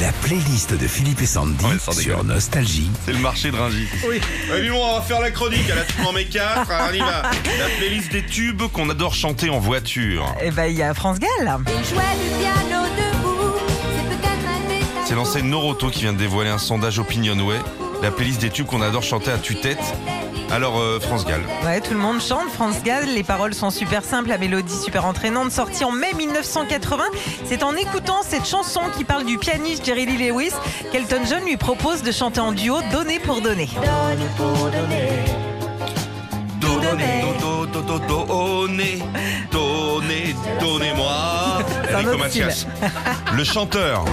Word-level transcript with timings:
La 0.00 0.12
playlist 0.22 0.74
de 0.74 0.86
Philippe 0.86 1.20
et 1.22 1.26
Sandy 1.26 1.64
Ouais, 1.64 1.92
sur. 1.92 2.22
Nostalgie. 2.24 2.90
C'est 3.04 3.12
le 3.12 3.18
marché 3.18 3.50
de 3.50 3.56
Ringy. 3.56 3.86
Oui. 4.08 4.20
Ouais, 4.50 4.68
donc, 4.68 4.78
on 4.80 4.94
va 4.96 5.02
faire 5.02 5.20
la 5.20 5.30
chronique. 5.30 5.66
Là, 5.68 5.82
tu 5.86 6.02
m'en 6.02 6.12
mets 6.12 6.26
quatre. 6.26 6.70
Alors, 6.70 6.88
on 6.90 6.94
y 6.94 6.98
va. 6.98 7.22
La 7.58 7.68
playlist 7.78 8.12
des 8.12 8.24
tubes 8.24 8.62
qu'on 8.72 8.88
adore 8.90 9.14
chanter 9.14 9.50
en 9.50 9.58
voiture. 9.58 10.32
Eh 10.42 10.50
ben, 10.50 10.66
il 10.66 10.76
y 10.76 10.82
a 10.82 10.94
France 10.94 11.18
Gall. 11.18 11.28
Il 11.40 11.84
jouait 11.88 12.02
du 12.22 12.40
piano 12.40 12.84
debout, 12.96 13.54
c'est 15.06 15.14
l'enseigne 15.14 15.48
Noroto 15.48 15.90
qui 15.90 16.00
vient 16.00 16.12
de 16.14 16.18
dévoiler 16.18 16.50
un 16.50 16.58
sondage 16.58 16.98
Opinionway. 16.98 17.58
La 18.04 18.10
playlist 18.10 18.42
des 18.42 18.50
tubes 18.50 18.66
qu'on 18.66 18.82
adore 18.82 19.02
chanter 19.02 19.30
à 19.30 19.38
tue-tête. 19.38 19.78
Alors, 20.50 20.78
euh, 20.78 21.00
France 21.00 21.24
Gall. 21.24 21.40
Ouais, 21.64 21.80
tout 21.80 21.94
le 21.94 21.98
monde 21.98 22.20
chante 22.20 22.50
France 22.50 22.82
Gall. 22.84 23.06
Les 23.06 23.22
paroles 23.22 23.54
sont 23.54 23.70
super 23.70 24.04
simples, 24.04 24.28
la 24.28 24.36
mélodie 24.36 24.76
super 24.76 25.06
entraînante. 25.06 25.50
Sortie 25.50 25.84
en 25.84 25.90
mai 25.90 26.12
1980, 26.14 27.02
c'est 27.46 27.62
en 27.62 27.74
écoutant 27.74 28.20
cette 28.22 28.46
chanson 28.46 28.82
qui 28.94 29.04
parle 29.04 29.24
du 29.24 29.38
pianiste 29.38 29.86
Jerry 29.86 30.04
Lee 30.04 30.28
Lewis 30.28 30.52
qu'Elton 30.92 31.22
John 31.26 31.46
lui 31.46 31.56
propose 31.56 32.02
de 32.02 32.12
chanter 32.12 32.40
en 32.40 32.52
duo 32.52 32.76
Donner 32.92 33.20
pour 33.20 33.40
donner. 33.40 33.70
Donne 33.74 34.26
pour 34.36 34.66
donner. 34.66 35.08
Donnez. 36.60 37.24
Do, 37.40 37.64
do, 37.64 37.80
do, 37.80 37.98
do, 38.00 38.26
donnez, 38.66 38.98
donnez, 39.50 40.34
donnez-moi. 40.60 41.62
Le 43.32 43.44
chanteur. 43.44 44.04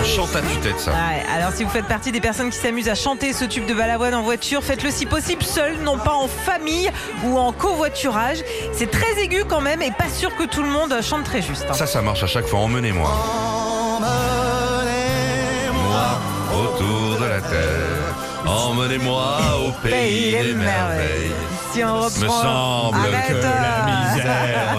On 0.00 0.04
chante 0.04 0.34
à 0.34 0.40
tue-tête, 0.40 0.78
ça. 0.80 0.92
Ouais, 0.92 1.22
alors 1.36 1.52
si 1.52 1.64
vous 1.64 1.70
faites 1.70 1.86
partie 1.86 2.10
des 2.12 2.20
personnes 2.20 2.48
qui 2.50 2.56
s'amusent 2.58 2.88
à 2.88 2.94
chanter 2.94 3.32
ce 3.34 3.44
tube 3.44 3.66
de 3.66 3.74
balavoine 3.74 4.14
en 4.14 4.22
voiture, 4.22 4.62
faites-le 4.64 4.90
si 4.90 5.04
possible 5.04 5.42
seul, 5.42 5.76
non 5.82 5.98
pas 5.98 6.14
en 6.14 6.28
famille 6.28 6.90
ou 7.24 7.38
en 7.38 7.52
covoiturage. 7.52 8.38
C'est 8.72 8.90
très 8.90 9.20
aigu 9.22 9.44
quand 9.46 9.60
même 9.60 9.82
et 9.82 9.90
pas 9.90 10.08
sûr 10.08 10.34
que 10.36 10.44
tout 10.44 10.62
le 10.62 10.70
monde 10.70 10.94
chante 11.02 11.24
très 11.24 11.42
juste. 11.42 11.66
hein. 11.68 11.74
Ça, 11.74 11.86
ça 11.86 12.00
marche 12.00 12.22
à 12.22 12.26
chaque 12.26 12.46
fois. 12.46 12.60
Emmenez-moi. 12.60 13.10
Emmenez-moi 14.80 16.20
autour 16.54 17.18
de 17.20 17.26
la 17.26 17.40
terre. 17.42 18.14
Emmenez-moi 18.46 19.36
au 19.66 19.70
pays 19.86 20.32
des 20.32 20.54
merveilles. 20.54 21.32
Si 21.72 21.84
on 21.84 22.00
reprend... 22.00 22.20
Me 22.20 22.28
semble 22.28 22.98
Arrête, 22.98 23.28
que 23.28 23.34
la 23.34 24.16
misère. 24.16 24.69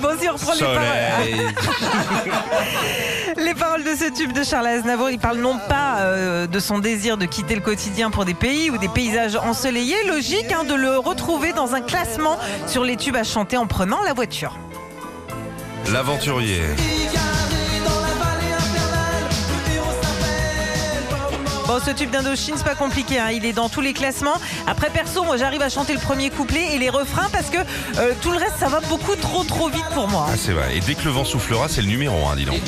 Bon, 0.00 0.08
si 0.18 0.28
on 0.28 0.32
reprend 0.32 0.52
les 0.54 0.60
paroles... 0.60 0.82
Soleil. 1.18 1.46
Les 3.36 3.54
paroles 3.54 3.82
de 3.82 3.94
ce 3.94 4.12
tube 4.12 4.32
de 4.32 4.44
Charles 4.44 4.66
Aznavour, 4.66 5.10
il 5.10 5.18
parle 5.18 5.38
non 5.38 5.58
pas 5.68 6.00
euh, 6.00 6.46
de 6.46 6.60
son 6.60 6.78
désir 6.78 7.16
de 7.16 7.24
quitter 7.24 7.54
le 7.54 7.60
quotidien 7.62 8.10
pour 8.10 8.24
des 8.24 8.34
pays 8.34 8.70
ou 8.70 8.76
des 8.76 8.88
paysages 8.88 9.36
ensoleillés, 9.36 10.04
logique 10.06 10.52
hein, 10.52 10.64
de 10.64 10.74
le 10.74 10.98
retrouver 10.98 11.52
dans 11.52 11.74
un 11.74 11.80
classement 11.80 12.38
sur 12.66 12.84
les 12.84 12.96
tubes 12.96 13.16
à 13.16 13.24
chanter 13.24 13.56
en 13.56 13.66
prenant 13.66 14.02
la 14.02 14.12
voiture. 14.12 14.58
L'aventurier. 15.92 16.62
Bon, 21.72 21.80
ce 21.80 21.90
tube 21.90 22.10
d'Indochine, 22.10 22.52
c'est 22.58 22.64
pas 22.64 22.74
compliqué, 22.74 23.18
hein, 23.18 23.30
il 23.32 23.46
est 23.46 23.54
dans 23.54 23.70
tous 23.70 23.80
les 23.80 23.94
classements. 23.94 24.38
Après, 24.66 24.90
perso, 24.90 25.24
moi 25.24 25.38
j'arrive 25.38 25.62
à 25.62 25.70
chanter 25.70 25.94
le 25.94 26.00
premier 26.00 26.28
couplet 26.28 26.74
et 26.74 26.78
les 26.78 26.90
refrains 26.90 27.30
parce 27.32 27.48
que 27.48 27.56
euh, 27.96 28.12
tout 28.20 28.30
le 28.30 28.36
reste, 28.36 28.56
ça 28.58 28.68
va 28.68 28.80
beaucoup 28.90 29.16
trop 29.16 29.42
trop 29.42 29.70
vite 29.70 29.86
pour 29.94 30.06
moi. 30.06 30.26
Ah, 30.28 30.36
c'est 30.36 30.52
vrai. 30.52 30.76
Et 30.76 30.80
dès 30.80 30.94
que 30.94 31.02
le 31.04 31.12
vent 31.12 31.24
soufflera, 31.24 31.68
c'est 31.70 31.80
le 31.80 31.86
numéro 31.86 32.28
1, 32.28 32.36
dis 32.36 32.44
donc. 32.44 32.60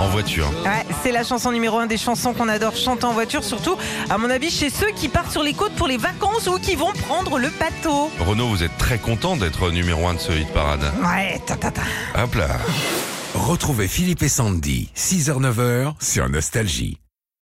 En 0.00 0.08
voiture. 0.08 0.48
Ouais, 0.64 0.86
c'est 1.02 1.12
la 1.12 1.22
chanson 1.22 1.52
numéro 1.52 1.76
un 1.76 1.84
des 1.84 1.98
chansons 1.98 2.32
qu'on 2.32 2.48
adore 2.48 2.74
chanter 2.76 3.04
en 3.04 3.12
voiture, 3.12 3.44
surtout, 3.44 3.76
à 4.08 4.16
mon 4.16 4.30
avis, 4.30 4.50
chez 4.50 4.70
ceux 4.70 4.92
qui 4.96 5.10
partent 5.10 5.32
sur 5.32 5.42
les 5.42 5.52
côtes 5.52 5.74
pour 5.74 5.86
les 5.86 5.98
vacances 5.98 6.46
ou 6.46 6.58
qui 6.58 6.76
vont 6.76 6.94
prendre 7.06 7.38
le 7.38 7.50
bateau. 7.60 8.10
Renaud, 8.20 8.48
vous 8.48 8.62
êtes 8.62 8.78
très 8.78 8.96
content 8.96 9.36
d'être 9.36 9.70
numéro 9.70 10.06
1 10.06 10.14
de 10.14 10.18
ce 10.18 10.32
hit 10.32 10.50
parade. 10.54 10.90
Ouais, 11.02 11.42
ta 11.44 11.56
ta 11.56 11.70
ta. 11.70 11.82
Hop 12.22 12.36
là. 12.36 12.48
Retrouvez 13.34 13.86
Philippe 13.86 14.22
et 14.22 14.30
Sandy, 14.30 14.88
6h-9h 14.96 15.92
sur 16.00 16.26
Nostalgie. 16.30 16.96